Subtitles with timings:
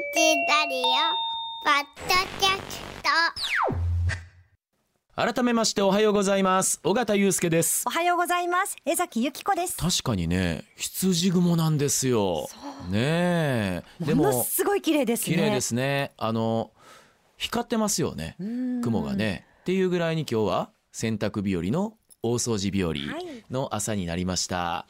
[0.00, 0.06] ラ
[0.66, 0.80] リオ
[1.62, 2.80] ポッドキャス
[5.26, 5.34] ト。
[5.34, 6.80] 改めましておはようございます。
[6.84, 7.84] 尾形祐介です。
[7.86, 8.76] おはようございます。
[8.86, 9.76] 江崎由紀子です。
[9.76, 12.48] 確かにね羊雲なんですよ。
[12.90, 14.04] ねえ。
[14.06, 15.36] でもすごい綺麗ですね。
[15.36, 16.12] 綺麗ですね。
[16.16, 16.70] あの
[17.36, 18.36] 光ってますよね。
[18.40, 18.80] うん。
[18.80, 19.44] 雲がね。
[19.60, 22.94] っていうぐらいに今日は洗濯日和の大掃除日和
[23.50, 24.86] の朝になりました、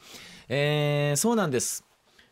[0.47, 1.83] えーそうなんです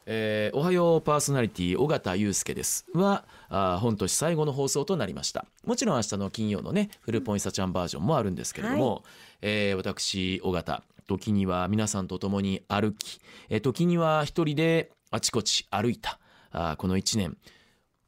[0.06, 2.86] えーおはようパーソナリティ尾形祐介です。
[2.94, 5.46] はあー本年最後の放送となりました。
[5.66, 9.04] もちろん明日の金曜のねフルポンイサちゃんバージョンもあるんですけれども、
[9.42, 16.20] えー私尾形時には皆さんと共に歩き、えー時には一人であちこち歩いた
[16.52, 17.38] あーこの一年。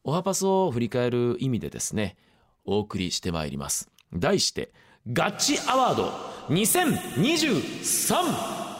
[0.03, 2.15] おはパスを振り返る意味でですね
[2.65, 3.89] お送りしてまいります。
[4.13, 4.71] 題して
[5.11, 6.11] ガッチアワード
[6.49, 8.70] 2023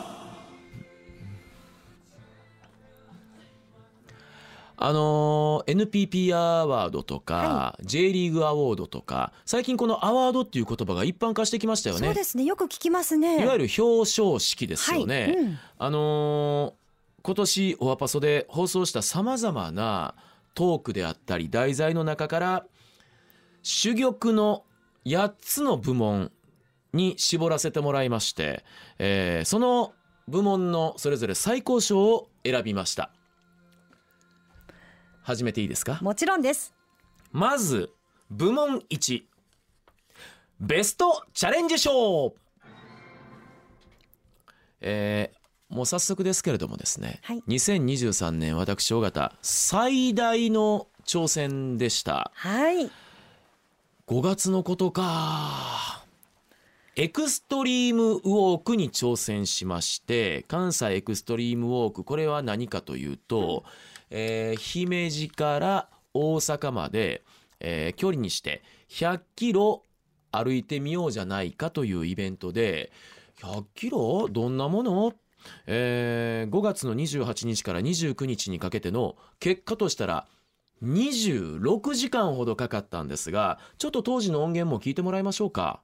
[4.83, 12.07] あのー NPP アワードとか、J リーグアワードとか最近このアワードっていう言葉が一般化してきましたよね。
[12.07, 12.43] そうですね。
[12.43, 13.43] よく聞きますね。
[13.43, 15.33] いわゆる表彰式ですよね、はい。
[15.35, 15.59] うん。
[15.77, 16.81] あのー
[17.23, 20.15] 今年オアパソで放送したさまざまな
[20.55, 22.65] トークであったり題材の中から
[23.61, 24.63] 珠玉の
[25.05, 26.31] 8つの部門
[26.93, 28.65] に絞らせてもらいまして、
[28.97, 29.93] えーその
[30.27, 33.11] 部門のそれぞれ最高賞を選びました
[35.23, 35.99] 始めていいですか？
[36.01, 36.73] もちろんです。
[37.31, 37.91] まず
[38.29, 39.23] 部門1
[40.59, 42.33] ベストチャレンジ賞
[44.81, 45.41] えー
[45.73, 47.41] もう早速ですけれどもですね、はい。
[47.47, 52.29] 2023年私尾形最大の挑戦でした。
[52.35, 52.91] はい。
[54.07, 56.03] 5月のことか。
[56.97, 63.63] エクストリームウォークに挑戦しまして関西エクストリームウォークこれは何かというと、
[64.11, 67.23] えー姫路から大阪まで、
[67.59, 69.83] えー距離にして100キロ
[70.31, 72.91] 歩いてみようじゃないかというイベントで
[73.39, 74.27] 100キロ？
[74.29, 75.13] どんなもの？
[75.65, 80.27] えー5月の28日から29日にかけての結果としたら
[80.83, 85.81] 26時間ほどかかったんですがちょっと当時の音源も聞いてもらいましょうか。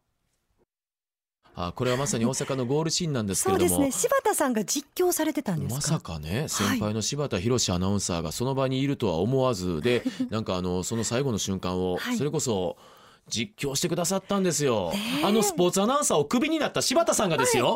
[1.59, 4.01] あこれはまさに大阪のゴールシーンなんですけそうれども、ですね。
[4.09, 5.75] 柴田さんが実況されてたんですか？
[5.75, 12.17] まさかね先輩の柴田博アナウンサーがその場にいるとは思わずで なんかあのその最後の瞬間をはい。
[12.17, 12.77] それこそ
[13.27, 17.75] 実況してくださったんですよ、ねえあのスポーツアナウンサーをクビになった柴田さんがですよ、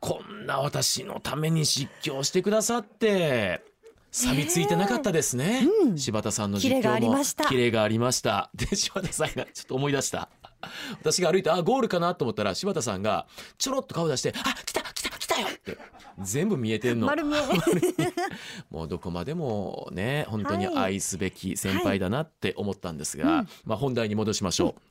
[0.00, 3.62] こんな私のために実況してくださって
[4.10, 5.96] 錆びついてなかったですね、うん。
[5.96, 6.80] 柴田さんの実況も。
[6.80, 7.44] キレがありました。
[7.44, 8.50] キレがありました。
[8.54, 10.28] で柴田さんがちょっと思い出した
[11.00, 13.26] 私が歩いてあゴールかなと思ったら柴田さんが
[13.58, 15.78] ちょろっと顔出して「あ来た来た来たよ!」って
[16.20, 17.06] 全部見えてんの。
[17.06, 17.40] 丸見え
[18.70, 20.76] もうどこまでもね本当にはい。
[20.76, 23.48] 愛すべき先輩だなって思ったんですが、うん。
[23.64, 24.82] まあ本題に戻しましょう。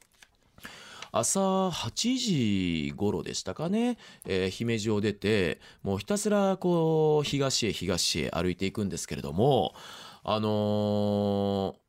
[1.11, 9.73] 朝8時頃でしたかね、えー姫路を出てもうひたすらこう東へ東へ歩いていくんですけれども
[10.23, 11.88] あのー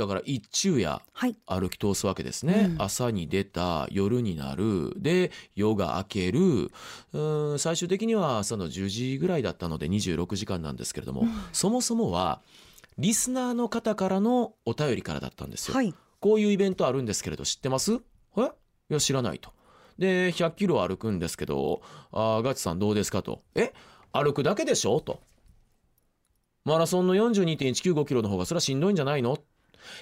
[0.00, 1.36] だから一昼夜はい。
[1.46, 2.82] 歩き通すわけですね、うん。
[2.82, 4.94] 朝に出た夜になる。
[4.96, 6.40] で夜が明ける。
[6.40, 12.40] うーん最終的には朝の10時ぐらいだったので26時間なんですけれども、そもそもは
[12.98, 15.94] リスナーの方からのお便りからだったんですよ、はい。
[16.18, 18.00] こういうイベントあるんですけれど知ってます？
[18.36, 18.40] え？
[18.40, 19.50] いや知らないと。
[19.98, 23.42] で100キロ歩くんですけどあーガチさんどうですかと。
[23.54, 23.72] え？
[24.12, 25.00] 歩くだけでしょ？
[25.00, 25.20] と。
[26.64, 29.38] マラソンの42.195キロの方がそれはしんどいんじゃないの？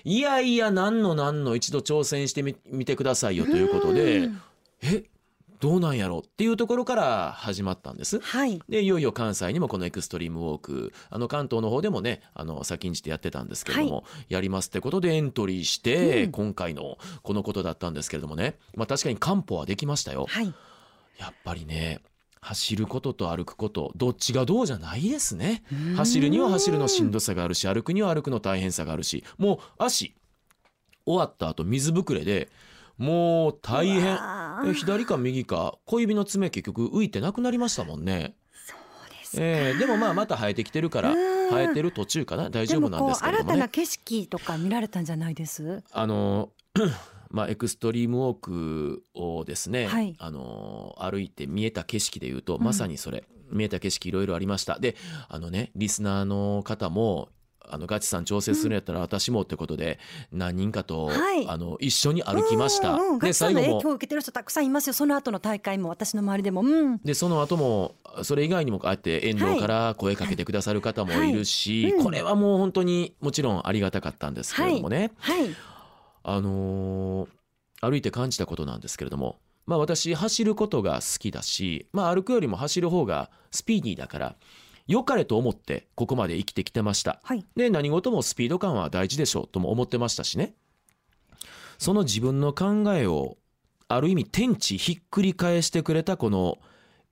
[0.05, 4.41] いやいや何の何の一度挑戦してみ見てくださいよということでうん
[4.83, 5.05] え
[5.61, 8.21] どうなんやろっていうところから始まったんです。
[8.21, 8.61] はい。
[8.69, 16.33] でいよいよ関西にもこのエクストリームウォークあの関東の方でもねあの先んじてやってたんですけれども、やりますってことでエントリーして、うん。
[16.33, 20.27] 今回のこのことだったんですけれどもね、まあ、確かに完歩はできましたよ。
[20.28, 20.55] はい。
[21.19, 22.00] やっぱりね
[22.41, 25.62] 走ることと歩くことどっちがどうじゃないですね。
[25.97, 30.15] 走るには走るのしんどさがあるし歩くには歩くの大変さがあるしもう足
[31.04, 32.48] 終わった後水ぶくれで
[32.97, 34.18] もう大変。
[34.74, 38.34] 左か右か小指の爪結局浮いてなくなりましたもんね。
[38.66, 38.74] そ
[39.36, 41.51] うでえーでもまあまた生えてきてるからうん。
[41.51, 42.51] 生えてる途中かな。
[42.51, 43.57] 大丈夫なんですけれどもね。
[43.57, 45.83] でもこう新たな景色とか見られたんじゃないです？
[45.92, 46.51] あの
[47.30, 50.16] まあエクストリームウォークをですね、はい。
[50.19, 52.65] あの歩いて見えた景色でいうとうん。
[52.65, 54.78] まさにそれ、見えた景色いろいろありました。
[54.78, 54.97] で
[55.28, 57.28] あのねリスナーの方も
[57.71, 59.98] あのガチさん調整するんやったら私もってことで
[60.33, 61.47] 何人かと、はい。
[61.47, 62.95] あの一緒に歩きました。
[62.95, 64.92] うんうんうん、ガでチさんの影響もを受けてる人たくさんいますよ。
[64.92, 66.63] その後の大会も私の周りでも。
[66.63, 66.98] うん。
[66.98, 71.92] でその後もそれ以外にもああやって沿道から声かけてくださる方もいるし、はい。
[71.92, 72.04] うん。
[72.04, 75.48] これはもう本当にもちろんありがたかったんですけれどもね、はい
[76.28, 77.28] あのー
[77.80, 84.36] 歩いて感じたことなんですけれどもまあ私走ることが好きだし、まあ、歩くよりも走る方がスピーディーだから
[84.86, 87.21] 良かれと思ってここまで生きてきてました。
[87.22, 87.45] はい。
[87.57, 90.54] で何事もスピード感は大事でしょうとも思ってましたしね。
[91.77, 93.36] その自分の考えを
[93.86, 96.57] ある意味天地ひっくり返してくれたこの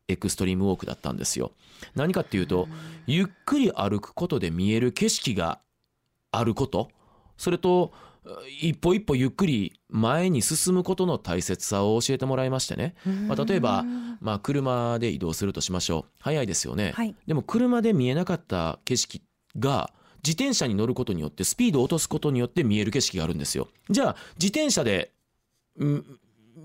[0.08, 1.52] エクストリームウォークだったんですよ。
[1.94, 2.66] 何かっていうと
[3.06, 5.60] ゆっくり歩くことで見える景色が
[6.32, 6.88] あること。
[7.36, 7.92] それと
[8.60, 12.94] 一歩一歩ゆっくり前に進むことの大切さを教えてもらいましてね、
[13.28, 16.12] まあ、例えばうんまあ車で移動するとしましょう。
[16.18, 17.14] 早いですよね、はい。
[17.26, 19.22] でも車で見えなかった景色
[19.58, 19.92] が
[20.24, 23.68] 自転車に乗ることによってスピードを落とすことによって見える景色があるんですよ。
[23.90, 25.12] じゃあ自転車で
[25.80, 26.02] ん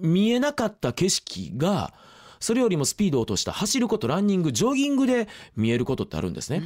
[0.02, 1.94] 見えなかった景色が
[2.40, 6.64] それよりもスピードを落とした走ることランニングジョギングで見えることってあるんですね。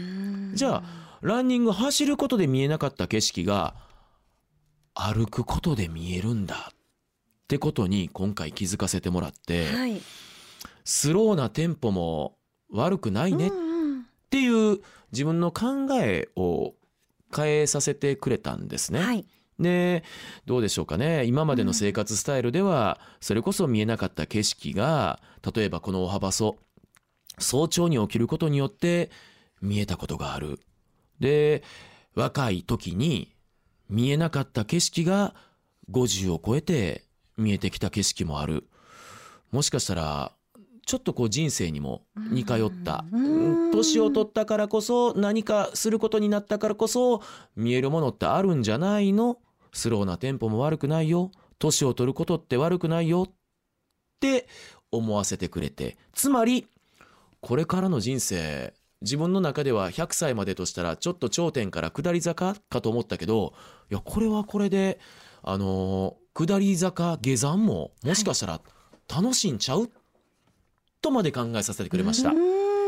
[0.53, 0.83] じゃあ
[1.21, 3.73] ランニング走ることで見えなかった景色が
[4.95, 6.71] 歩くことで見えるんだ。
[6.71, 10.01] ってことに今回気づかせてもらって、はい。
[10.83, 12.37] スローなテンポも
[12.71, 13.51] 悪くないねっ
[14.29, 14.79] ていう
[15.11, 16.73] 自分の考えを
[17.35, 18.99] 変えさせてくれたんですね。
[18.99, 19.25] はい。
[19.59, 20.03] で
[20.45, 21.25] どうでしょうかね。
[21.25, 25.19] 今までの生活スタイルではそれこそ見えなかった景色が
[25.55, 26.57] 例えばこのお幅そ
[27.37, 29.11] 早朝に起きることによって
[29.61, 30.59] 見えたことがある。
[31.19, 31.63] で
[32.15, 33.34] 若い時に
[33.89, 35.33] 見えなかった景色が
[35.91, 37.03] 50を超えて
[37.37, 38.67] 見えてきた景色もある。
[39.51, 40.31] もしかしたら
[40.85, 43.05] ちょっとこう人生にも似通った。
[43.11, 43.71] うん。
[43.71, 47.21] 年を取ったからこそ何かすることになったからこそ
[47.55, 49.37] 見えるものってあるんじゃないの？
[49.73, 51.31] スローなテンポも悪くないよ。
[51.59, 53.23] 年を取ることって悪くないよ。
[53.27, 53.33] っ
[54.19, 54.47] て
[54.91, 55.97] 思わせてくれて。
[56.13, 56.67] つまり
[57.41, 63.53] これからの人生自分の中では100歳までとしたらちょっと頂点から下り坂かと思ったけど
[63.91, 64.99] いやこれはこれで
[65.43, 68.61] あの下り坂下山ももしかしたら
[69.07, 69.89] 楽しいんちゃう、
[71.01, 72.31] とまで考えさせてくれました。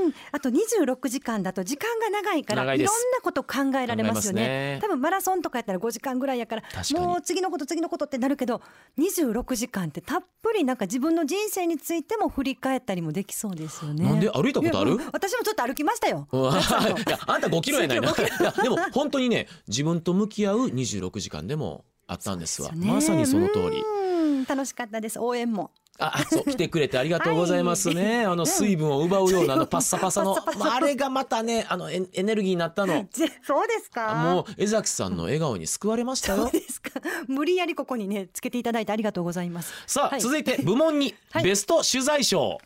[0.08, 2.92] うんあと26時間だと時間が長いからいろんな
[3.24, 4.48] こと考えられますよね。
[4.48, 4.80] ね。
[4.82, 6.64] 多分マラソンとかやったら5時間ぐらいやから
[7.00, 8.62] もう次のこと次のことってなるけど
[8.98, 14.04] 26時間ってたっぷりなんか自分の人生についても振り返ったりもできそうですよね。
[14.06, 14.98] なんで歩いたことある？
[15.12, 16.28] 私もちょっと歩きましたよ。
[16.32, 18.10] あんた5キロやないな。
[18.10, 22.72] い5キやでも本当にね自分と向き合う26時間でもあったんですわ。
[22.72, 22.88] ね。
[22.88, 23.82] まさにその通り。
[23.82, 24.46] うん。
[24.46, 25.20] 楽しかったです。
[25.20, 25.72] 応援も。
[26.00, 28.24] あ、そう来てくれてありがとうございますね。
[28.24, 33.08] あの水分を奪うようなあのパッサパサの、まああれがまたねあのエエネルギーになったの。
[33.12, 34.14] ぜそうですか？
[34.14, 36.52] もう江崎さんの笑顔に救われましたそうよ。
[36.52, 36.92] ですか。
[37.28, 39.74] 無理やりここにねつけていただいてありがとうございます。
[39.88, 40.22] さあ、はい。
[40.22, 41.44] 続いて部門に はい。
[41.44, 42.60] ベスト取材賞、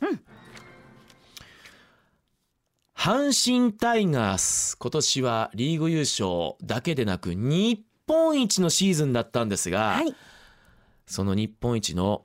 [2.98, 7.82] 阪神タイガース今年はリーグ優勝だけでなく日
[8.12, 10.14] 本一のシーズンだったんですが、はい
[11.08, 12.24] その日本一の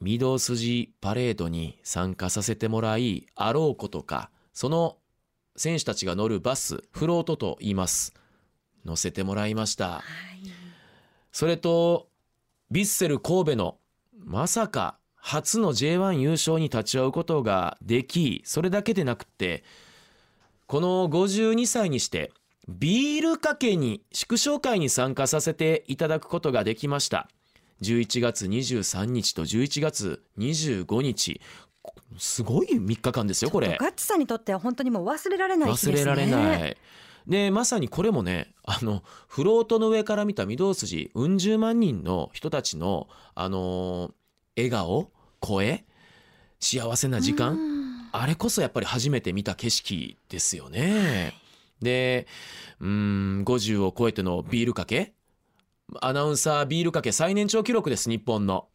[0.00, 4.96] 御堂筋パレードに参加させてもらいあろうことかその
[5.56, 8.14] 選手たちが乗るバスフロートと言います
[8.84, 10.02] 乗せてもらいました。
[11.32, 12.08] それと
[12.70, 13.78] ヴィッセル神戸の
[14.24, 19.64] まさか初の J1 優勝に立ち会うことができそれだけでなくって
[20.66, 22.32] この52歳にして
[22.68, 27.28] ビールかけに祝勝会に参加させていただくことができました。
[27.82, 31.40] 11月23日と11月25日。
[32.18, 33.76] すごい3日間ですよこれ。
[33.80, 35.94] ガッツさんにとっては本当にもう忘れられない日ですね。
[35.94, 36.76] 忘れられない。
[37.26, 44.12] でまさにこれもねあのフロートの上から見た御堂筋うん十万人の人たちの、あのー
[44.54, 45.84] 笑顔声
[46.60, 51.32] 幸せな時間あれこそやっぱり初めて見た景色ですよね。
[51.84, 52.26] で
[52.80, 55.12] うーん50を超えてのビールかけ？
[56.00, 58.68] アナウンサービールかけ最年長記録です日本の。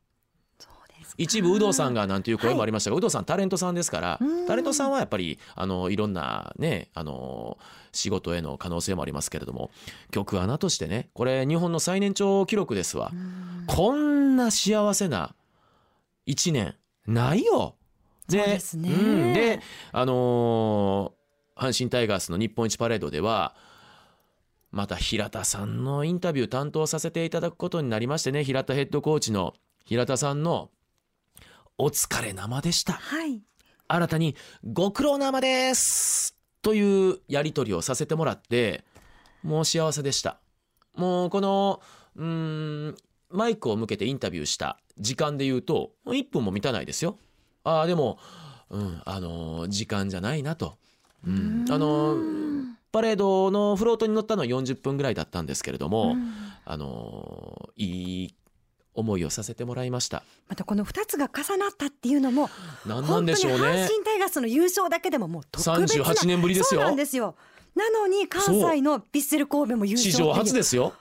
[1.20, 4.46] 一部有働さんがなんていう声もありましたが、有働さんタレントさんですからうん。
[4.46, 7.58] タレントさんはやっぱりあのいろんなねあの
[7.92, 9.72] 仕事への可能性もありますけれども
[10.12, 13.12] 局アナとしてねこれ日本の最年長記録ですわ。
[13.66, 15.34] こんな幸せな
[16.28, 16.76] 一年
[17.08, 17.78] ないよ。
[18.28, 18.90] ですね。
[18.92, 19.34] ん。
[19.34, 19.60] で
[19.92, 21.17] あのー
[21.58, 23.56] 阪神タイガースの日本一パレードでは
[24.72, 29.54] また平田さんのインタビュー担当させていただくことになりましてね平田ヘッドコーチの
[29.86, 30.70] 平田さんの
[31.78, 33.42] 「お疲れ生でした」はい。
[33.88, 34.36] 新たに
[34.74, 38.84] 「ご苦労生です」というやり取りをさせてもらって
[39.44, 40.40] もう幸せでした。
[40.94, 41.82] もうこの
[42.16, 42.96] うーん
[43.30, 47.18] マイクを向けてインタビューした時間で言うと1分も満たないですよ。
[47.64, 48.20] ああでも、
[48.70, 50.78] うん、あのー時間じゃないなと、
[51.26, 56.16] うん、あのーパレードのフロートに乗ったのは40分ぐらいだったんですけれども、
[56.66, 58.36] あのーいい
[58.98, 60.24] 思いをさせてもらいました。
[60.50, 62.50] またこの2つが重なったっていうのも
[62.86, 63.58] 何なんでしょうね。
[63.58, 66.82] 阪神タイガースの優勝だけでももう特別な38年ぶりですよ。
[66.82, 67.36] そうなんですよ。
[67.76, 70.94] なのに関西のヴィッセル神戸も優勝史上初すですよ。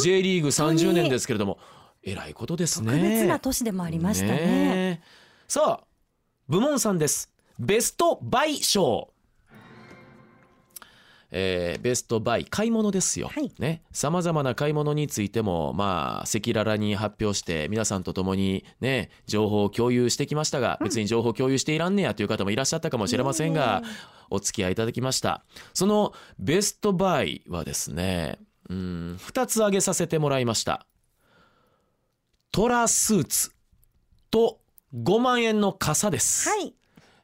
[0.00, 1.58] J リーグ30年ですけれども
[2.02, 2.90] えらいことですね。
[2.90, 5.00] 特別な年でもありましたねえ。
[5.46, 5.86] さあ
[6.48, 7.32] 部門さんです。
[7.60, 9.12] ベストバイ賞
[11.30, 13.30] えーベストバイ買い物ですよ、
[13.92, 23.82] さまざまな買い物についてもまあ赤裸々に発表して皆さんと共にね情報を共有してきましたが、別に情報共有していらんねやという方もいらっしゃったかもしれませんが、
[24.30, 25.44] お付き合いいただきました。
[25.74, 28.38] そのベストバイはですね
[28.70, 30.86] うん2つ挙げさせてもらいました。
[32.50, 33.52] トラスーツ
[34.30, 34.60] と
[34.94, 36.74] 5万円の傘です、はい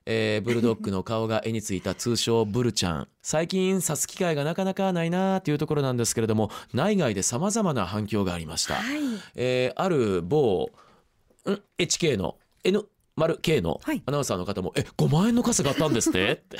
[0.07, 3.09] えーブルドッグの顔が絵についた通称ブルちゃん。
[3.23, 8.85] 最近指す機会がなかなかないなというところなんですけれども内外で様々な反響がありました、はい。
[9.35, 10.71] えーある某
[11.47, 12.85] ん HK の N
[13.17, 14.03] 丸 K のはい。
[14.07, 16.59] アナウンサーの方も「え5万円の傘買ったんですって?」っ て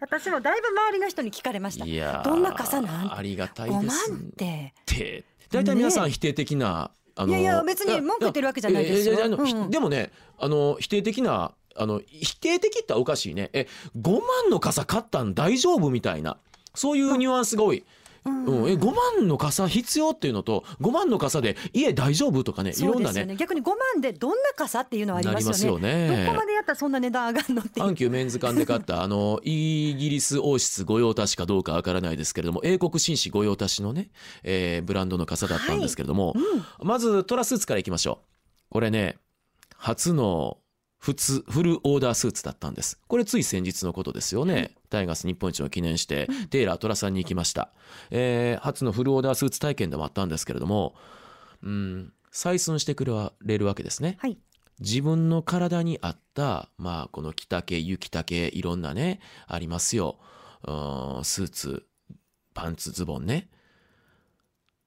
[0.00, 1.84] 私もだいぶ周りの人に聞かれました。
[1.86, 3.16] いやーどんな傘なん？
[3.16, 4.74] ありがたい5です万って。
[4.80, 5.24] って。
[5.50, 9.16] 大体皆さん否定的な、あいやいや別に文句言ってるわけじゃないですよ。
[9.70, 13.50] でもねあの否定的なあの否定的っておかしいね。
[13.52, 13.66] え
[13.96, 14.20] 5万
[14.50, 16.38] の傘買ったん大丈夫みたいな。
[16.74, 17.84] そういうニュアンスが多い。
[18.24, 18.44] うん。
[18.44, 23.36] うん、え5万の傘必要っていうのと5万の傘で家大丈夫とかねいそうろんなね。
[23.36, 26.08] 逆に5万でどんな傘っていうのはありますよよね。
[26.08, 27.86] ねどこまでやったらそんな値段上がるのっていう。
[27.86, 34.10] 阪急メンズ館で買ったあのイギリス王室御用達かどうかわからないですけれども英国紳士御用達のね、
[34.42, 36.34] えーブランドの傘だったんですけれども、
[36.82, 38.72] まずトラスーツからいきましょう。
[38.72, 39.16] これね
[39.76, 40.58] 初の
[40.98, 42.98] 普通フルオーダースーツだったんです。
[43.06, 47.70] これつい先日のことですよね、タイガース日本一を記念して、テイラートラさんに行きました、
[48.10, 50.94] えー初のフルオーダースーツ体験でもあったんですけれども
[51.62, 53.04] うん採寸してく
[53.44, 54.18] れるわけですね。
[54.20, 54.38] はい。
[54.80, 60.18] 自分の体に合ったまあこの着丈雪丈いろんなねありますよ。
[60.66, 61.86] うんスーツ
[62.54, 63.48] パンツズボンね。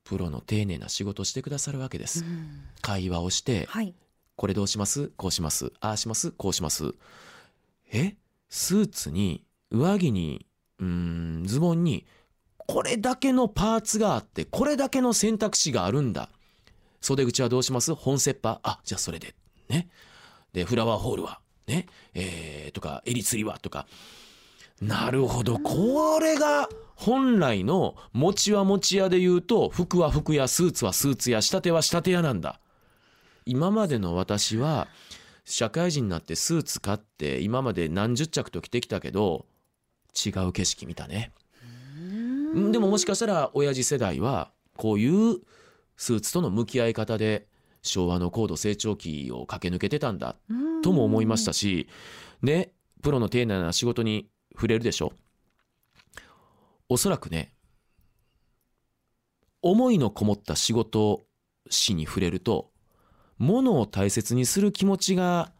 [0.03, 2.63] プロの丁寧な仕事をしてくださるわけです、うん。
[2.81, 3.95] 会話をしてはい
[4.41, 5.11] これどうします？
[5.17, 5.71] こうします。
[5.81, 6.31] ああします？
[6.31, 6.95] こうします。
[7.93, 8.15] え？
[8.49, 10.47] スーツに上着に
[10.79, 12.07] うんズボンに
[12.57, 16.27] これだけのパーツがあってこれだけの選択肢があるんだ。
[17.01, 17.93] 袖口はどうします？
[17.93, 19.35] 本セッパーあじゃあそれで。
[19.69, 19.89] ね？
[20.53, 21.39] でフラワーホールは。
[21.67, 21.85] ね？
[22.15, 23.85] えーとか襟釣りはとか。
[24.81, 25.59] なるほど。
[25.59, 32.59] これが本来の餅は餅屋で言うと服は服屋スーツはスーツ屋仕立ては仕立て屋なんだ。
[33.45, 34.87] 今までの私は
[35.45, 39.45] 社会人になってスーツ買って今まで何十着と着てきたけど
[40.13, 41.31] 違う景色見たね。
[42.53, 42.71] うん。
[42.71, 45.39] でももしかしたら親父世代はこういう
[45.97, 47.47] スーツとの向き合い方で
[47.81, 50.35] 昭和の高度成長期を駆け抜けてたんだ
[50.83, 51.87] とも思いましたし
[52.41, 52.71] ね
[53.01, 55.13] プロの丁寧な仕事に触れるでしょ。
[56.89, 57.53] おそらくね
[59.61, 61.23] 思いのこもった仕事
[61.69, 62.70] しに触れると
[63.41, 65.51] ものを大切にする気持ちが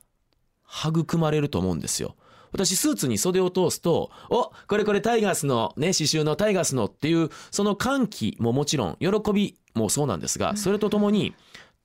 [0.85, 2.15] 育まれると思うんですよ。
[2.51, 11.33] 私スーツに袖を通すと「おこれこれタイガースのね刺繍のタイガースの」っていうその歓喜ももちろん喜びもそうなんですがそれとともに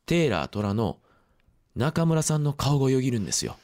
[0.06, 0.98] テイラー虎の
[1.76, 3.56] 中村さんの顔がよぎるんですよ。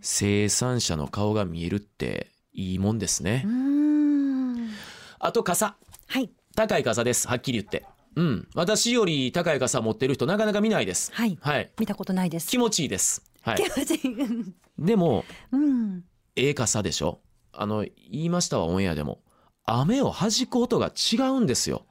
[0.00, 3.48] 生産者の顔が見えるっていいもんですねう。
[3.48, 4.70] ん
[5.18, 5.76] あと傘
[6.06, 7.93] はい高い傘ですはっきり言って。
[8.16, 8.48] うん。
[8.54, 11.12] 私より高い傘持ってる人なかなか見ないです。
[11.12, 11.38] はい。
[11.40, 11.70] はい。
[11.78, 12.48] 見たことないです。
[12.48, 13.22] 気持ちいいです。
[13.42, 13.56] はい。
[13.56, 13.68] 気。
[13.68, 14.54] 持ちいい。
[14.78, 16.04] でもうん。
[16.36, 17.20] ええ傘でしょ？
[17.52, 19.20] あの言いましたわオンエアでも。
[19.64, 21.86] 雨を弾く音が違うんですよ。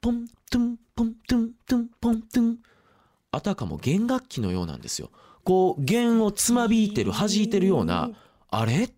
[0.00, 2.58] ポントゥンポントゥントゥンポントゥン。
[3.32, 5.10] あたかも弦楽器のようなんですよ。
[5.44, 8.10] こう弦をつまびいてる弾いてるような
[8.50, 8.90] あれ？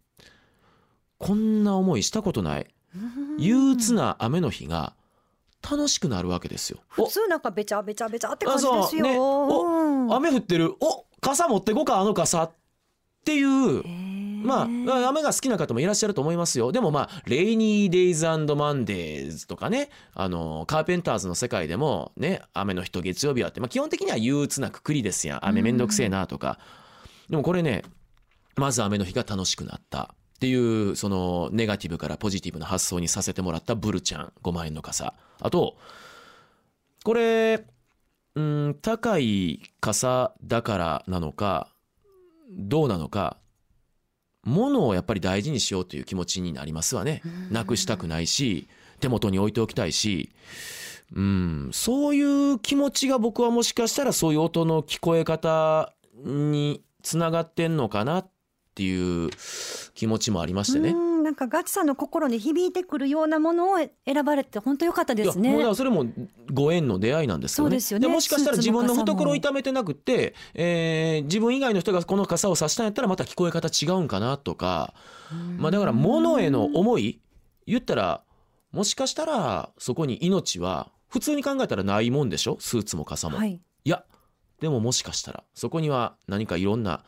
[1.18, 2.66] こんな思いしたことない。
[3.38, 4.94] 憂鬱な雨の日が
[5.68, 6.78] 楽しくなるわけですよ。
[6.88, 9.16] 普通なんかべちゃべちゃべちゃって感じあですよ、ね。
[9.18, 10.14] おうん。
[10.14, 10.74] 雨降ってる。
[10.80, 12.52] お傘持ってこかあの傘っ
[13.24, 13.82] ていう
[14.46, 16.70] まあ、雨が好きな方もいらっしゃると思いますよ。
[16.70, 18.36] でもまあ、レイニーデイズマ
[18.72, 25.46] ンデーズとかね、あの、カーペンターズの世界でもね、雨の日と月曜日はって、まあ基本的には憂鬱なくくりですやん。
[25.48, 26.58] 雨めんどくせえなとか。
[27.28, 27.82] でもこれね、
[28.54, 30.14] まず雨の日が楽しくなった。
[30.36, 35.14] っていうそのネガティブからポジティブな発想にさせてもらったブルちゃん5万円の傘。
[35.40, 35.78] あと
[37.04, 37.64] これ
[38.34, 41.68] うん高い傘だからなのか
[42.50, 43.38] どうなのか
[44.44, 47.22] 物をやっぱり大事にしようという気持ちになりますわね。
[47.50, 48.68] なくしたくないし
[49.00, 50.30] 手元に置いておきたいし
[51.14, 52.20] うんそうい
[52.52, 58.30] う気持ちが僕はもしかしたらそういう音の聞こえ方につながってんのかなっ
[58.76, 59.30] ていう
[59.94, 60.90] 気持ちもありましてね。
[60.90, 65.56] うんなんかガチさんの心に響いてくるようなものを選ばれて本当良かったですね。
[65.56, 66.06] いやもうそれも
[66.52, 67.70] ご縁の出会いなんですよね。
[67.70, 68.06] そうですよね。
[68.06, 74.94] もしかしたら自分の懐を痛めてなくって、えー自分以外の人がこの傘を差したんやったらまた聞こえ方違うんかなとか、
[75.58, 77.20] まあだから物への思い
[77.66, 78.22] 言ったら
[78.70, 82.56] もしかしたらそこに命は普通に考えたらないもんでしょ？
[82.60, 83.38] スーツも傘も。
[83.38, 83.60] はい。
[83.84, 84.04] いや
[84.60, 87.04] でももしかしたらそこには何かいろんな、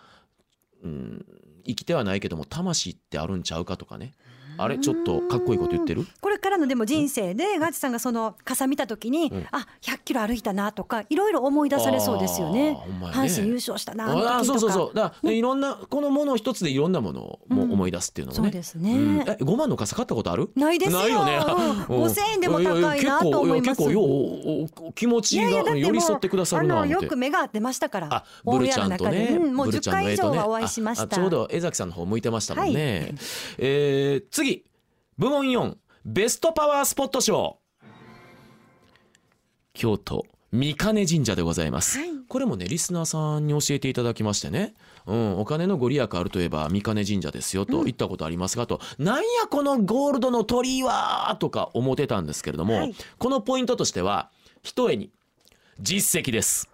[0.82, 1.24] うん、
[1.68, 4.14] 生きてはないけども魂ってあるんちゃうかとかね。
[4.60, 6.04] あれちょっとかっこいいこと言ってる？
[6.20, 9.46] これからのでも人生でガチさんがその傘見た時に、うん。
[9.50, 12.72] あ100キロ歩いたなとかいろいろ思い出されそうですよね。
[12.72, 12.80] ね。
[13.02, 14.94] 阪神優勝したなあそうそうそう。
[14.94, 19.18] だから、いろんなこのもの一つでいろんなものを思い出すっていうのもね、そうですね、うん。
[19.20, 20.50] え5万の傘買ったことある？
[20.54, 20.98] ないですよ。
[20.98, 21.38] ないよね。
[21.88, 23.82] うんうん5000円でも高いなと思います。
[23.82, 33.14] やや結構よ気持ちが寄り添ってくださるなあのよく目が合ってましたからあブルちゃんとね、もう10ブルちゃんの回以上はお会いしました、ちょうど江崎さんの方向いてましたもんね、はい
[33.58, 34.64] えー次
[35.16, 35.76] 部門4
[36.10, 37.58] ベストパワースポット賞。
[39.74, 42.08] 京都三金神社でございます、はい。
[42.26, 44.72] これもねリスナーさんに教えていただきましてね、
[45.04, 52.94] うん、お金のご利益あるといえば三金神社ですよと言ったことありますがと、なんやこのゴールドの鳥居はとか思ってたんですけれども、はい。
[53.18, 54.30] このポイントとしては
[54.62, 55.10] 一重に
[55.78, 56.70] 実績です。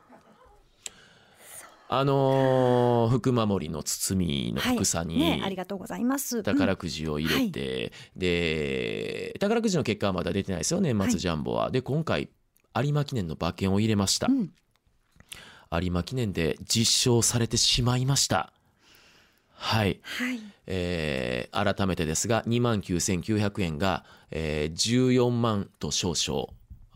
[1.98, 6.42] あのー福守の包みのはい福さに、ね、ありがとうございます。
[6.42, 11.70] 宝くじを入れて、で宝くじの結果はまだ出てないですよ年末ジャンボは。
[11.70, 12.28] で今回
[12.76, 14.50] 有馬記念の馬券を入れました、うん。
[15.72, 18.52] 有馬記念で実証されてしまいました。
[19.52, 20.40] はい、はい。
[20.66, 26.48] えー改めてですが2万9900円が、えー14万と少々。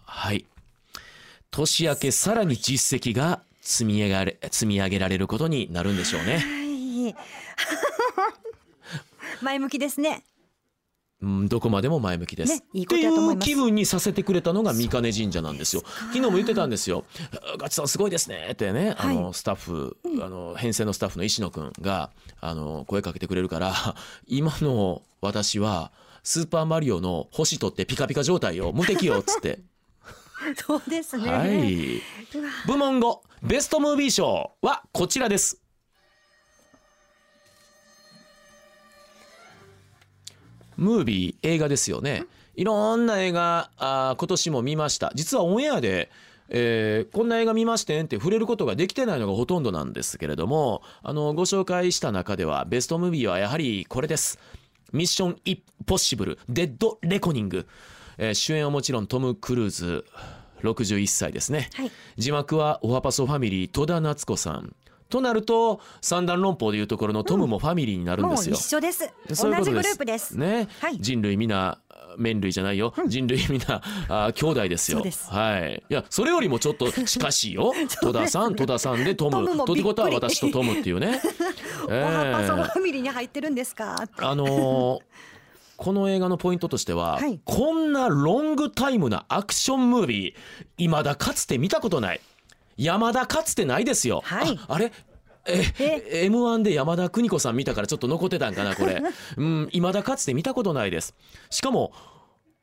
[0.05, 0.47] はい。
[1.51, 6.39] 年明けさらに実績が積み上げられ積み上げられることになるんでしょうね。
[6.39, 7.15] はい
[9.43, 10.25] 前向きですね
[11.21, 12.53] うん、どこまでも前向きです。
[12.53, 15.83] ねいいことやと思いますっていう気分にさせてくれたのが三金神社なんですよ。
[15.85, 17.05] 昨日も言ってたんですよ。
[17.59, 23.75] ガチさんすごいですねってね、あのはスタッフ、あの編成のスタッフの石野くんがあの声かけてくれるから、
[24.29, 25.91] 今の私は
[26.23, 29.59] スーパーマリオの星取ってピカピカ状態よ無敵よっつって。
[30.57, 32.03] そうですねはい。
[32.67, 35.61] 部門5ベストムービー賞はこちらです。
[40.77, 42.25] ムービー映画ですよね。
[42.55, 45.13] いろんな映画あ今年も見ました。
[45.15, 46.11] 実はオンエアで、
[46.49, 54.39] えーこんな映画見ましてんって触れることができてないのがほとんどなんですけれどもあのご紹介した中ではベストムービーはやはりこれです。
[54.93, 57.67] ミッション・インポッシブル・デッド・レコニング、
[58.19, 60.05] えー主演はもちろんトム・クルーズ。
[60.63, 61.71] 61歳ですね。
[61.75, 61.91] はい。
[62.17, 64.75] 字幕はオハパソファミリー戸田夏子さん。
[65.09, 68.57] となると三段論法でいうところのトムもファミリーになるんですよ。
[68.57, 69.11] 一緒です。
[69.29, 70.37] 同じグループです。
[70.37, 70.99] ね、はい。
[71.01, 71.79] 人類皆
[72.19, 75.03] 麺類じゃないよ、人類皆あ兄弟ですよ。
[75.29, 75.83] はい。
[75.89, 77.73] いやそれよりもちょっと近しいよ。
[78.03, 78.55] 戸田さん。
[78.55, 79.65] 戸田さんでトム。
[79.65, 81.21] ということは私とトムっていうね、
[81.89, 85.01] えおはパソえファミリーに入ってるんですかあのー
[85.79, 87.41] この映画のポイントとしては、はい。
[87.45, 92.21] こんなロングタイムなアクションムービー未だかつて見たことない。
[92.77, 94.59] 山田かつてないですよ、はい。
[94.69, 94.93] ああれ？
[95.47, 99.03] え M1 で山田邦子さん見たからちょっと残ってたんかなこれ。
[99.39, 101.15] うん未だかつて見たことないです。
[101.49, 101.93] しかも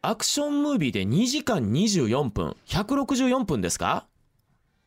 [0.01, 4.05] アクションムービーで2時間24分164分ですか？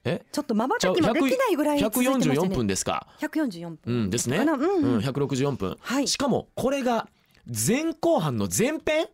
[0.04, 0.22] え？
[0.30, 3.78] ちょっとまばたきもできないぐらい続いてました144ね分ですか？144分。
[3.86, 4.36] うんですね。
[4.36, 6.06] うんうん、164分、はい。
[6.06, 7.08] しかもこれが
[7.48, 9.06] 前後半の前編、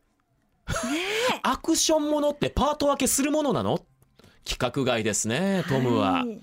[1.42, 3.78] アクションものってパート分けするものなの？
[4.44, 6.24] 規格外ですねトムは。
[6.26, 6.26] い。
[6.26, 6.40] ね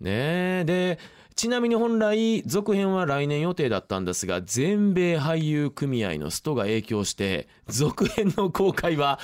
[0.00, 0.64] え。
[0.64, 0.98] で
[1.36, 9.18] ちなみに本来続編は来年予定だったんですが全米俳優組合のストが影響して続編の公開は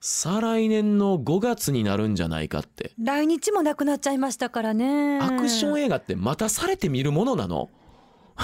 [0.00, 2.92] 再来年の5月になるんじゃないかって。
[2.98, 5.18] 来日もなくなっちゃいましたからね。
[5.18, 7.68] アクション映画って待たされて見るものなの？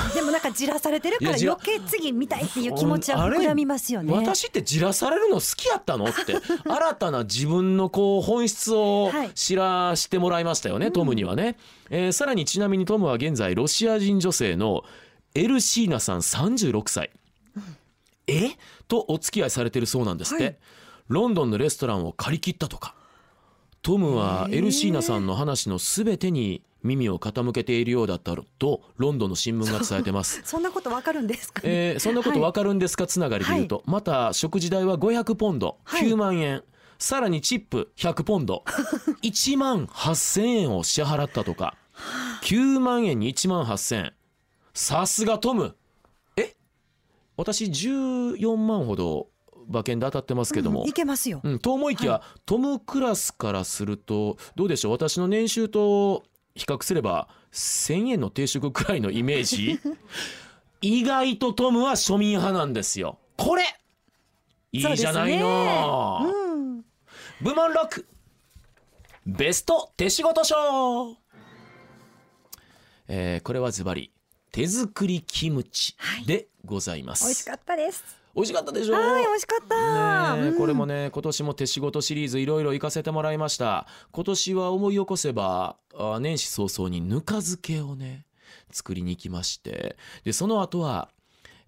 [0.14, 4.12] でもなんかじらされてるから余計次見たいっていう気持ちは膨らみますよね。
[4.12, 6.36] 私ってじらされるの好きやったのって
[6.68, 9.30] 新たな自分のこう本質をはい。
[9.34, 11.56] 知らしてもらいましたよね、トムにはね、
[11.90, 14.84] えーさらにちなみにトムは現在ロシア人女性の
[15.34, 17.10] エルシーナさん36歳
[18.26, 18.50] え？
[18.88, 20.56] とお付き合いされてるそうなんですって、はい。
[21.08, 22.94] ロンドンのレストランを借り切ったとか
[23.86, 30.42] トムはエルシーナさんの話の全てに耳を傾けているようだったとロンドンの新聞が伝えてます。
[30.44, 33.06] そんなことわかるんですかね、えーそんなことわかるんですか？
[33.06, 35.78] つながりで言うと、また食事代は500ポンド。
[35.84, 36.08] はい。
[36.08, 36.64] 9万円、
[36.98, 38.64] さらにチップ100ポンド。
[39.22, 41.76] 1万8000円を支払ったとか。
[42.42, 44.12] 9万円に1万8000円
[44.74, 45.76] さすがトム。
[46.36, 46.56] え？
[47.36, 49.28] 私14万ほど
[49.68, 54.92] 馬券で当たってますけども、うんいけますよ、うん、と思いきや、トムクラスからするとどうでしょう？
[54.92, 56.24] 私の年収と
[56.54, 59.78] 比較すれば1,000円の定食くらいのイメージ？
[60.82, 63.18] 意外とトムは庶民派なんですよ。
[63.36, 63.62] これ！
[64.72, 66.84] いいじゃないの、うん。
[67.40, 68.04] 部門6
[69.26, 70.54] ベスト手仕事賞、
[73.08, 74.12] えーこれはズバリ
[74.52, 78.04] 手作りキムチでございます、美味しかったです
[78.36, 78.94] 美味しかったでしょ？
[78.94, 80.42] はい美味しかった、うん。
[80.42, 83.86] ねえこれもね今年も手仕事シリーズいろいろ行かせてもらいました。
[84.12, 88.26] 今年は思い起こせばあ年始早々にぬか漬けをね
[88.70, 89.96] 作りに行きまして。
[90.22, 91.08] でその後は、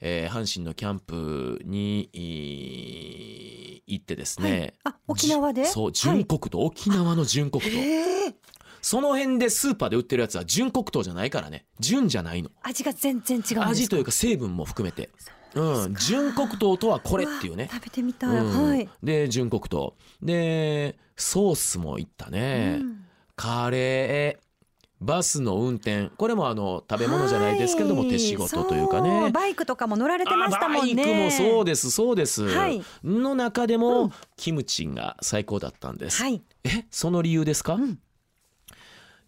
[0.01, 5.65] えー阪神のキャンプにい行ってですね、あ沖縄で？
[5.65, 5.93] じそうはい。
[5.95, 8.29] 純黒糖、沖縄の純黒糖え。
[8.29, 8.35] ー
[8.81, 11.67] その辺でスーパーで売ってるやつは純黒糖じゃないからね。
[11.81, 12.51] 純じゃないの。
[12.63, 15.11] 味が全然違う味というか成分も含めて
[15.59, 17.69] うん、純黒糖とはこれっていうね。
[17.73, 18.69] 食べてみたい、うん。
[18.69, 19.97] はい、で純黒糖。
[20.23, 23.05] でソースもいったね、うん。
[23.37, 24.49] カレー
[25.01, 26.11] バスの運転。
[26.17, 28.11] これもあの食べ物じゃないですけれどもはい。
[28.11, 30.93] 手仕事というかそねバイクとかも乗られてましたもんね。
[30.93, 32.83] あバイクもそうですそうです、はい。
[33.05, 36.43] の中でも、キムチが最高だったんです、はい。
[36.65, 37.99] えその理由ですか、うん。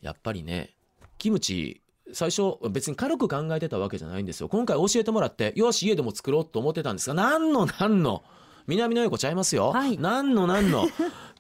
[0.01, 0.75] やっぱりね
[1.19, 4.49] キムチ最初別に軽く考えてたわけじゃないんですよ。
[4.49, 8.23] 今回教えてもらってよし家でも作ろうと思ってたんですが何の何の
[8.67, 9.99] 南の横ちゃいますよ、はい。
[9.99, 10.87] 何の何の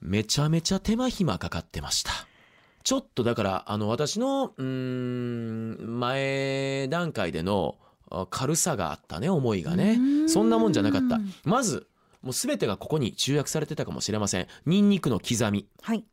[0.00, 2.12] めちゃめちゃ手間暇かかってました。
[2.83, 7.76] ちょっとだからあの私のうーん前段階での
[8.11, 9.98] あ軽さがあったね思いがね。
[9.98, 10.28] うん。
[10.28, 11.20] そんなもんじゃなかった。
[11.44, 11.87] まず
[12.22, 14.46] もう全てがここに集約されてたかもしれません。
[14.66, 15.68] ニンニクの刻み。
[15.83, 16.04] はい。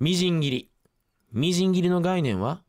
[0.00, 0.70] みじん切り。
[1.32, 2.62] みじん切りの概念は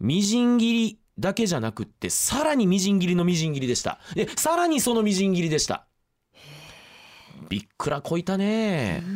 [0.00, 4.00] みじん切りだけじゃなくってさらにみじん切りのみじん切りでした。
[4.14, 5.86] でさらにそのみじん切りでした。
[7.48, 9.02] びっくらこいたね。
[9.04, 9.08] う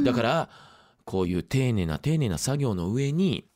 [0.00, 0.04] ん。
[0.04, 0.48] だから
[1.04, 3.46] こういう丁寧な丁寧な作業の上に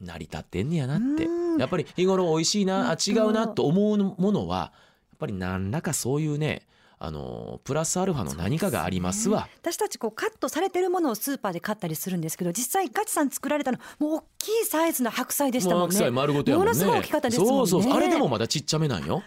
[0.00, 1.26] 成り立ってんねやなって。
[1.26, 1.58] うん。
[1.58, 4.72] やっぱり日頃美味しいなあ違うな本と思うものは
[5.10, 6.66] やっぱり何らかそういうね
[7.02, 9.48] あのプラスアルファの何かがありますわ。
[9.62, 16.72] 私たちこうカットされてるものをスーパーで買ったりするんですけど実際ガチさん作られたのもう大きいサイズの白菜でしたもんね白菜丸ごとやもんね。
[16.72, 19.22] ものすごい大きかったですもんねそうそうあれでもまだちっちゃめなんよ。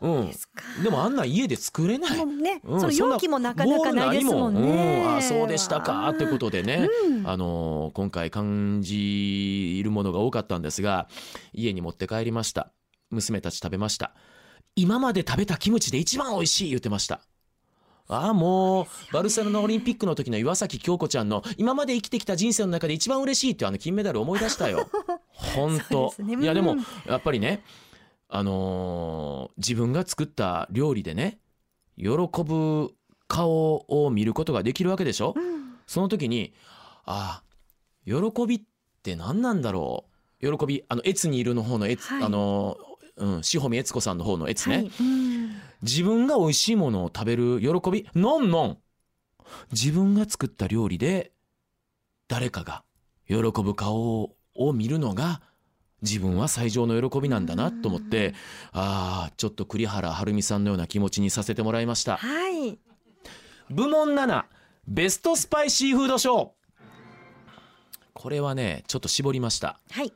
[0.00, 0.62] うんですか。
[0.82, 2.26] でもあんなん家で作れない。
[2.26, 5.02] ね、うんその容器もなかなかないですもんね。
[5.04, 11.06] うんあそうでしたかってことでね、うんあのー今回感じるものが多かったんですが
[11.52, 12.72] 家に持って帰りました
[13.10, 14.14] 娘たち食べました
[14.76, 17.20] 今まで食べたキムチで一番美味しい言ってました。
[18.06, 24.90] ああもうバルセロナオリンピックの時の岩崎恭子ちゃんの今まで生きてきた人生の中で一番嬉しいってあの金メダル思い出したよ。
[25.56, 26.14] 本当。
[26.18, 26.36] ね。
[26.42, 27.62] いやでもうんやっぱりね
[28.28, 31.38] あのー自分が作った料理でね
[31.96, 32.08] 喜
[32.44, 32.94] ぶ
[33.26, 35.76] 顔を見ることができるわけでしょ、うん。
[35.86, 36.52] その時に
[37.06, 37.44] ああ
[38.04, 38.62] 喜びっ
[39.02, 40.04] て何なんだろ
[40.42, 40.56] う？
[40.58, 42.22] 喜びあの越にいるの方の越、はい。
[42.22, 42.76] あの
[43.16, 45.50] うん志保美悦子さんの方の越ね、はいうん。
[45.82, 48.78] 自分が美味しいものを食べる喜びのんのん。
[49.72, 51.32] 自分が作った料理で
[52.28, 52.82] 誰かが
[53.26, 55.42] 喜ぶ顔を見るのが
[56.02, 58.34] 自分は最上の喜びなんだなと思って
[58.72, 62.16] ああちょっと栗原はるみさんのような気持ちにさせてもらいました。
[62.16, 62.78] はい。
[63.70, 64.44] 部門7
[64.86, 66.54] ベストスパイシーフード賞
[68.12, 69.80] これはねちょっと絞りました。
[69.90, 70.12] はい。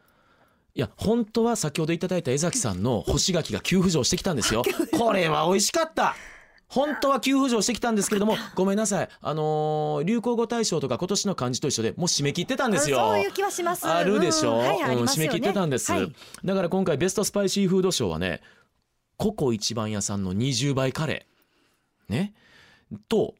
[0.78, 4.62] いや本当は先ほどいただいた江崎さんの干し柿が急浮上してきたんですよ。
[4.96, 6.14] これは美味しかった。
[6.68, 9.08] 本当は急浮上してきたんですけれどもごめんなさい。
[9.20, 12.98] あのー流行語大賞とか今年の漢字と一緒でもう締め切ってたんですよ。
[12.98, 13.88] そういう気はします。
[13.88, 14.58] あるでしょ、うん。
[14.58, 15.30] はい、ありうんますよね。
[15.30, 16.12] 締め切ってたんです、はい。
[16.44, 18.40] だから今回ベストスパイシーフード賞はね
[19.16, 22.34] ココ一番屋さんの20倍カレーね。
[23.08, 23.34] と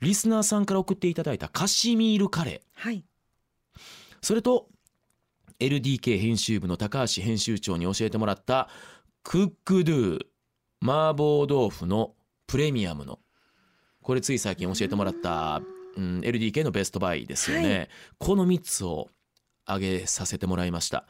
[0.00, 2.80] リスナーさんから送っていただいたカシミールカレー。
[2.80, 3.04] はい。
[4.22, 4.68] それと
[5.60, 8.68] LDK 編集部の高橋編集長に教えてもらった
[9.22, 10.18] クックドゥ
[10.82, 12.14] 麻婆豆腐の
[12.46, 13.18] プレミアムの。
[14.02, 15.62] これつい最近教えてもらった、
[15.96, 17.86] うん、LDK のベストバイですよね、は
[18.18, 19.08] この3つを
[19.64, 21.06] 挙げさせてもらいました、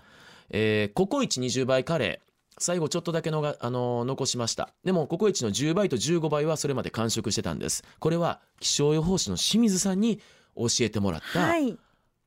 [0.50, 2.34] えーココイチ20倍カレー。
[2.56, 4.72] 最後ちょっとだけのが、あの残しました。
[4.84, 7.82] でもココイチの10倍と15倍はそれまで完食してたんです。
[7.98, 10.20] これは気象予報士の清水さんに
[10.56, 11.76] 教えてもらったはい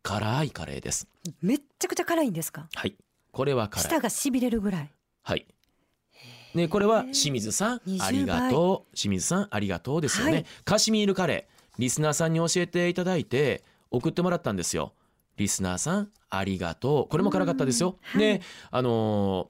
[0.08, 1.06] 辛いカレーです。
[1.42, 2.70] めっちゃくちゃ辛いんですか？
[2.74, 2.96] はい。
[3.34, 3.84] これは辛い。
[3.84, 4.90] 舌がしびれるぐらい。
[5.24, 5.46] はい。
[6.56, 8.08] ね、これは清水さん20倍。
[8.08, 8.96] ありがとう。
[8.96, 10.46] 清水さんありがとうですよね、はい。
[10.64, 11.54] カシミールカレー。
[11.78, 14.94] リスナーさんに教えていただいて送ってもらったんですよ。
[15.36, 17.08] リスナーさんありがとう。
[17.10, 18.22] これも辛かったですよ、はい。
[18.22, 18.42] で
[18.72, 19.50] あの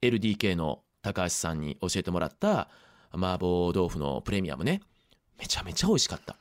[0.00, 2.68] ー LDK の高橋さんに教えてもらった
[3.12, 4.80] 麻婆豆腐のプレミアムね。
[5.38, 6.36] めちゃめちゃ美味しかった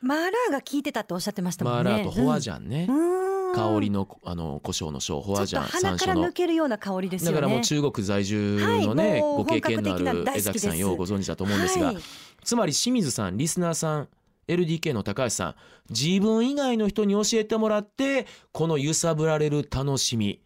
[0.00, 1.84] マーラーが効いてたっておっしゃってましたもんね。
[1.84, 3.54] マーラーとホワジャンね、うん。
[3.54, 5.62] 香りのあの胡椒の椒ホワジャン。
[5.64, 7.34] 鼻から抜けるような香りですよね。
[7.34, 11.98] だからもう中国在住のね、はいご経験のある江崎さんようご存知だと思うんですが、はい。
[12.44, 14.08] つまり清水さんリスナーさん
[14.46, 15.54] LDK の高橋さん
[15.90, 20.40] 自分以外の人に教えてもらってこの揺さぶられる楽しみ。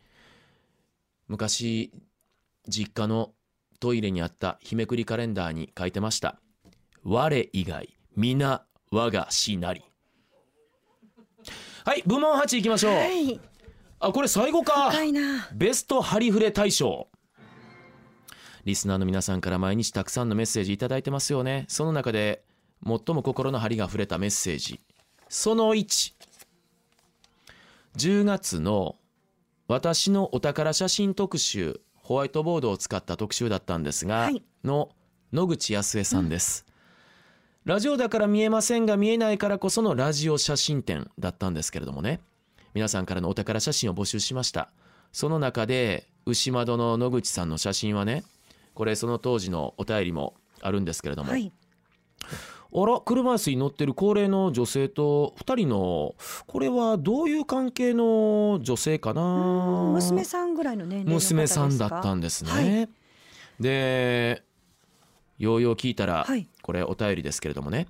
[1.29, 1.93] 昔
[2.69, 3.33] 実家の
[3.81, 6.39] トイレにあった日めくりカレンダーに書いてました
[7.03, 9.83] 「我以外皆我がしなり」
[11.85, 13.41] はい部門8いきましょう、はい。
[13.99, 14.91] あこれ最後か。
[14.91, 15.49] 深いな。
[15.55, 17.09] ベストハリフレ大賞。
[18.65, 21.65] リスナーの皆さんから毎日たくさんのメッセージいただいてますよね。
[21.69, 22.45] その中で
[22.85, 24.81] 最も心の張りが触れたメッセージ。
[25.29, 28.97] その110月の
[29.67, 34.43] 私のお宝写真特集ホワイトボードを使った特集だったんですが、はい。
[34.65, 34.91] の
[35.33, 36.67] 野口康江さんです、
[37.65, 42.21] ラジオだから見えませんが見えないからこそのラジオ写真展だったんですけれどもね。
[42.75, 44.71] 皆さんからのお宝写真を募集しました。
[45.13, 48.25] その中で牛窓の野口さんの写真はね
[48.75, 51.53] これその当時のお便りもあるんですけれども、はい。
[52.75, 56.17] あら車椅子に乗ってる高齢の女性と2人の
[56.49, 59.93] これはどういう関係の女性かな？
[59.93, 61.35] 娘さんぐらいの年齢の方ですか？
[61.35, 62.89] 娘さんだったんですね、はい。
[63.61, 64.43] で
[65.39, 67.87] ようよう聞いたら、はいこれお便りですけれどもね。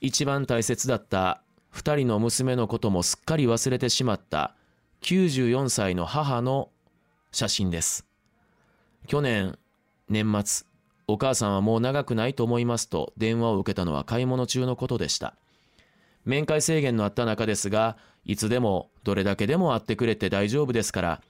[0.00, 1.42] 一番大切だった
[1.74, 4.54] 2人の娘のこともすっかり忘れてしまった
[5.02, 6.70] 94歳の母の
[7.32, 8.06] 写真です。
[9.06, 9.58] 去年
[10.08, 10.66] 年末
[11.08, 15.34] お母さんはもう長くないと思いますと電話を受けたのは買い物中のことでした。
[16.24, 21.20] 面会制限のあった中ですがいつでもどれだけでも会ってくれて大丈夫ですから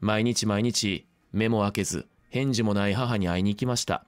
[0.00, 4.04] 毎日毎日目も開けず返事もない母に会いに行きました。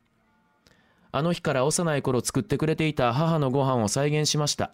[1.13, 4.73] あの日から幼い頃作ってくれていた母のご飯を再現しました。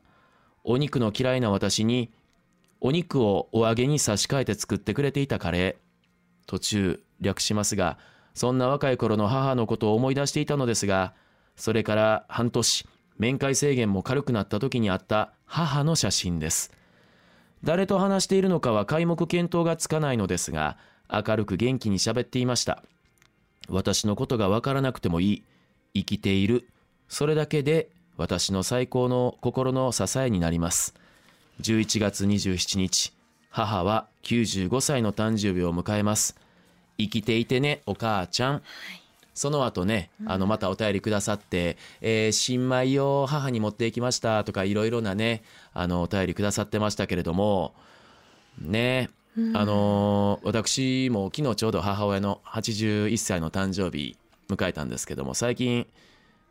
[0.65, 2.13] お肉の嫌いな私に
[2.81, 6.49] お肉をお揚げに差し替えて作ってくれていたカレー。
[6.49, 7.99] 途中略しますが
[8.35, 11.15] そんな若い頃の母のことを思い出していたのですが
[11.57, 12.87] それから半年
[13.19, 16.73] 面会制限も軽くなった時にあった母の写真です。
[17.63, 20.77] 誰と話しているのかは皆目見当がつかないのですが
[21.09, 22.83] 明るく元気に喋っていました。
[23.69, 25.45] 私のことがわからなくてもいい。
[25.95, 26.69] 生きている。
[27.09, 30.95] それだけで私の最高の心の支えになります。
[31.61, 33.13] 11月27日
[33.51, 36.37] 母は95歳の誕生日を迎えます。
[36.99, 38.63] 生きていてねお母ちゃん、
[39.35, 47.75] その後ね、あのまたお便りくださって、えー新米を母に持っていきましたとかいろいろなねあのお便りくださってましたけれども
[48.59, 49.11] ね
[49.55, 54.17] あのー私も昨日ちょうど母親の81歳の誕生日
[54.55, 55.87] 迎えたんですけども最近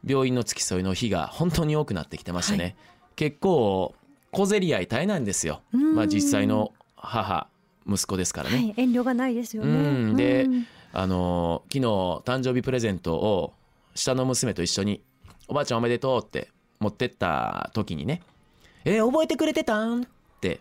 [0.05, 2.75] 病院の付き添いの日が本当に多くなってきてましてね、
[3.15, 3.93] 結構
[4.31, 5.95] 小競り合い大変なんですよ、うん。
[5.95, 7.47] まあ、実際の母
[7.87, 8.55] 息子ですからね。
[8.55, 9.69] はい、遠慮がないですよね。
[9.69, 9.73] う
[10.13, 10.15] ん。
[10.15, 10.67] でうん。
[10.93, 13.53] あのー昨日誕生日プレゼントを
[13.95, 15.01] 下の娘と一緒に
[15.47, 18.21] 「おばあちゃんおめでとう」って持ってった時にね
[18.83, 20.05] 「えー覚えてくれてたん?」っ
[20.41, 20.59] て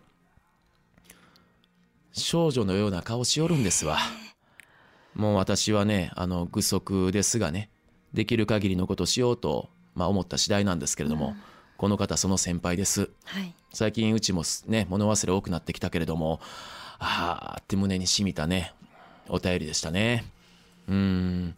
[2.12, 3.98] 少女のような顔しおるんですわ
[5.14, 7.68] もう私はねあの愚足ですがね
[8.12, 11.36] できる限りのことしようと、まあ、思った次第なんですけれども、
[11.76, 13.10] この方その先輩です。
[13.24, 16.40] はい、最近うちもすね物忘れ多くなってきたけれども
[16.98, 18.74] あーって胸に染みたね
[19.28, 20.24] お便りでしたね。
[20.88, 21.54] うん。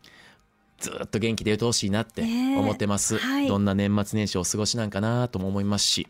[0.79, 3.49] ずーっと元気でいてほしいなって思ってます、はい。
[3.49, 6.09] どんな年末年始をお過ごしなんかなとも思いますし。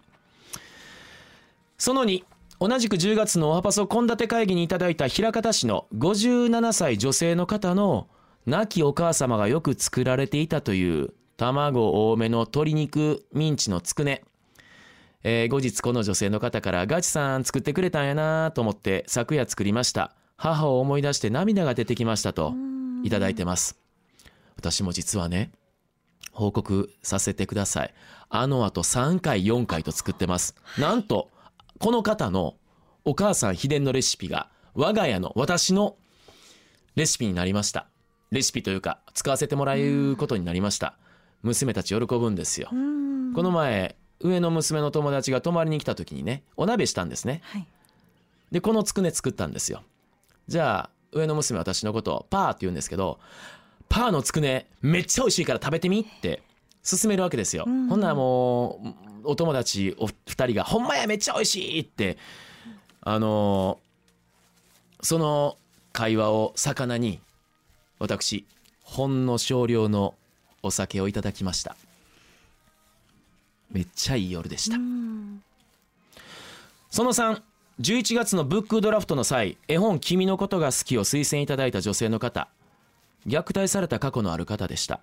[1.79, 2.25] その2
[2.63, 8.07] 同じく10月のおはパソ献立会議にいただいた枚方市の57歳女性の方の
[8.47, 14.23] 亡きお母様がよく作られていたという卵多めの鶏肉ミンチのつくね。
[15.25, 20.15] えー後日この女性の方から「ガチさん作ってくれたんやな」と思って昨夜作りました。
[20.37, 22.55] 母を思い出して涙が出てきましたと
[23.03, 23.77] いただいてます。
[24.55, 25.51] 私も実はね
[26.31, 27.95] 報告させてください。
[28.29, 30.55] あのあと3回4回と作ってます。
[30.79, 31.29] なんと
[31.83, 32.55] この方の
[33.05, 35.97] お母さん秘伝のレシピが我が家の私の
[36.95, 37.89] レシピになりました。
[38.31, 40.95] レシピというか使わせてもらうことになりました。
[41.43, 42.69] 娘たち喜ぶんですよ。
[42.71, 43.33] うん。
[43.35, 47.41] この前上の娘の友達が泊まりに来た時にねお鍋したんですね。
[47.43, 47.67] はい。
[48.53, 49.83] でこのつくね作ったんですよ。
[50.47, 53.19] じゃあ上の娘は私のことをパーって言うんですけど
[53.89, 56.45] パーのつくねめっちゃ美味しいから食べてみって
[56.89, 57.89] 勧めるわけですよ、うん。
[57.89, 58.81] ほんならも
[59.25, 62.19] うお友達お二人が「ほんまやめっちゃ美味しい!」って
[63.01, 63.93] あのー
[65.05, 65.57] その
[65.93, 67.19] 会話を魚に
[67.99, 68.47] 私
[68.85, 70.15] ほんの少量の
[70.63, 71.77] お酒をいただきました。
[73.73, 74.77] めっちゃいい夜でした。
[74.77, 75.43] うん。
[76.91, 77.43] その3、
[77.81, 82.49] 11月のブックドラフトの際、絵本君のことが好きを推薦いただいた女性の方、
[83.27, 85.01] 虐待された過去のある方でした。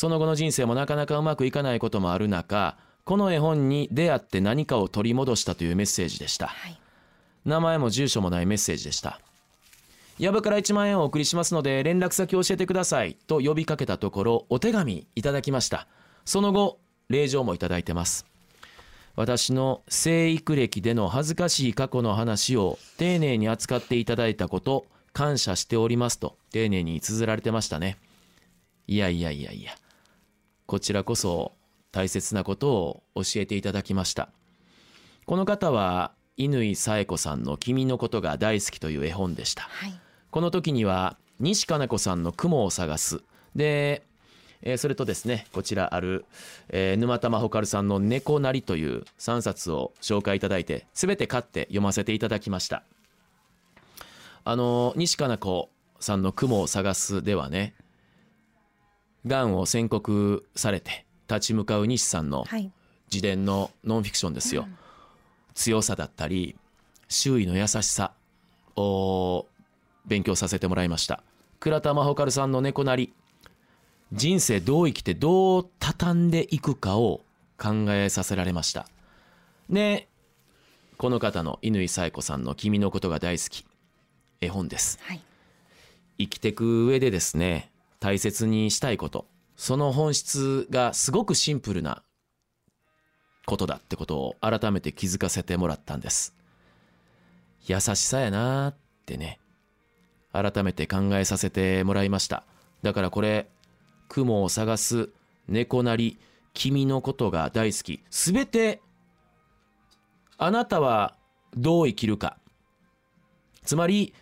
[0.00, 6.46] その後の人生もなかなかうまくいかないこともある中、この絵本に出会って何かを取り戻したというメッセージでした。
[6.46, 6.80] はい
[7.44, 9.20] 名前も住所もないメッセージでした。
[10.18, 15.86] やぶから1万円をお送りしますので連絡先を教えてくださいと呼びかけたところお手紙いただきました。
[16.24, 16.78] その後、
[17.10, 18.24] 令状もいただいてます。
[19.16, 27.98] 私の生育歴での恥ずかしい過去の話を丁寧に扱っていただいたこと感謝しておりますと丁寧に綴られてましたね
[28.86, 29.72] いやいやいやいや
[30.70, 31.56] こちらこそ
[31.90, 34.28] 大切なことを教えていただきました。
[35.26, 39.64] この方は乾紗恵子さんの「君のことが大好き」という絵本でした。
[39.64, 40.00] はい。
[40.30, 43.20] この時には西加奈子さんの「雲を探す」
[43.56, 44.04] で、
[44.62, 46.24] えーそれとですねこちらある、
[46.68, 52.84] えー沼田真帆さんの「猫なり」という3冊を紹介いただいて全て買って読ませていただきました。
[54.44, 57.74] あの西加奈子さんの「雲を探す」ではね
[59.26, 62.70] がんを宣告されて立ち向かう西さんのはい。
[63.12, 64.68] 自伝のノンフィクションですよ、
[65.54, 66.56] 強さだったり
[67.08, 68.12] 周囲の優しさ
[68.76, 69.46] を
[70.06, 71.24] 勉強させてもらいました。
[71.58, 73.12] 倉田真帆さんの猫なり
[74.12, 77.22] 人生どう生きてどう畳んでいくかを
[77.58, 78.86] 考えさせられました。
[79.68, 80.08] で
[80.96, 83.66] この方の乾紗恵子さんの「君のことが大好き」
[84.40, 85.00] 絵本です。
[85.02, 85.20] はい。
[86.18, 89.26] 生きていく上でですね大切にしたいこと。
[89.56, 92.02] その本質がすごくシンプルな
[93.44, 96.34] ことだってことを改めて気づかせてもらったんです。
[97.66, 99.38] 優しさやなーってね。
[100.32, 102.44] 改めて考えさせてもらいました。
[102.82, 103.50] だからこれ
[104.08, 105.10] 雲を探す
[105.46, 106.18] 猫なり
[106.54, 108.02] 君のことが大好き。
[108.08, 108.80] すべて
[110.38, 111.16] あなたは
[111.54, 112.38] どう生きるか。
[113.62, 114.14] つまり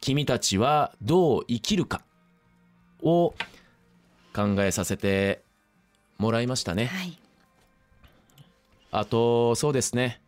[0.00, 2.05] 君たちはどう生きるか。
[3.02, 3.34] を
[4.34, 5.42] 考えさせて
[6.18, 6.86] もらいましたね。
[6.86, 7.18] はい
[8.92, 10.22] あとそうですね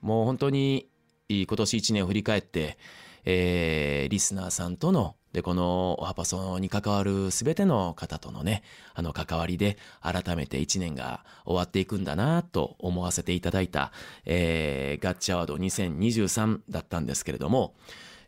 [0.00, 0.86] もう本当に
[1.28, 2.78] 今年1年を振り返って、
[3.24, 8.62] えーリスナーさんとのでこのおはパソに関わる全ての方とのね
[8.94, 13.92] あの関わりで改めて1年が終わっていくんだなと思わせていただいた、
[14.24, 17.74] えーガッチアワード2023だったんですけれども、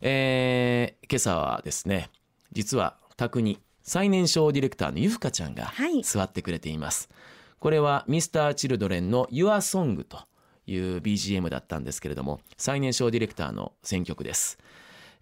[0.01, 2.11] えー今朝はですね
[2.53, 6.03] 実は宅に最年少ディレクターのゆふかちゃんがはい。
[6.03, 7.09] 座ってくれています。
[7.59, 10.19] これは Mr.Children の Your Song と
[10.67, 14.59] いう BGM だったんですけれども最年少ディレクターの選曲です、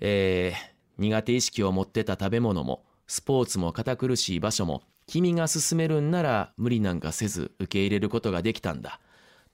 [0.00, 9.00] えー苦手意識を持ってた食べ物もスポーツも堅苦しい場所も君が進めるんなら無理なんかせず受け入れることができたんだ。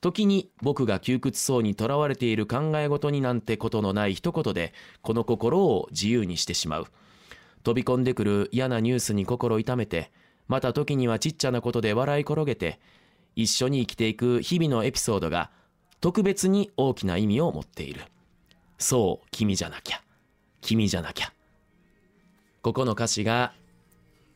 [0.00, 6.86] 時に僕が窮屈そうにとらわれている考え事になんてことのない一言でこの心を自由にしてしまう
[7.62, 10.10] 飛び込んでくる嫌なニュースに心痛めて
[10.48, 12.80] また時にはちっちゃなことで笑い転げて
[13.36, 15.50] 一緒に生きていく日々のエピソードが
[16.00, 18.02] 特別に大きな意味を持っている。
[18.78, 20.02] そう君じゃなきゃ。
[20.60, 21.32] 君じゃなきゃ。
[22.62, 23.52] ここの歌詞が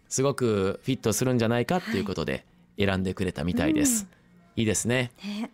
[0.08, 2.44] すごくフィットするんじゃないかっていうことで
[2.78, 4.06] 選んでくれたみたいです、
[4.56, 5.10] いいですね。
[5.24, 5.50] ね。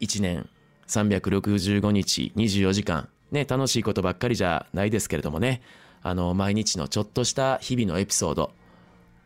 [0.00, 0.48] 1年
[0.88, 3.08] 365日24時間。
[3.30, 5.60] ね楽しいことばっかりじゃないですけれどもね
[6.08, 8.52] あの毎日のちょっとした日々のエピソード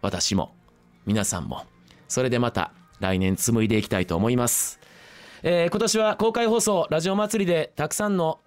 [0.01, 0.55] 私も
[1.05, 1.65] 皆さんも
[2.09, 4.81] それでまた来年紡いでいきたいと思います、
[5.43, 8.41] えー今年は公開放送ラジオ祭りでたくさんの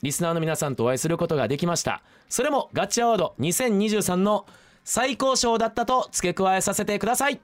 [0.00, 2.02] リスナーの皆さんとお会いすることができました。
[2.28, 4.46] それもガッチアワード2023の
[4.84, 7.40] 最高賞だったと付け加えさせてください。